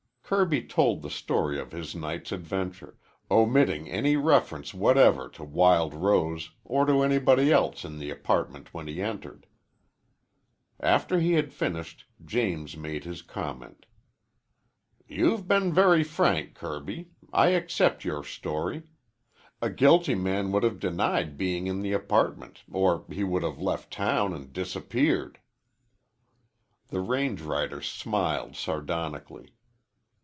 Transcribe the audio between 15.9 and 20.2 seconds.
frank, Kirby. I accept your story. A guilty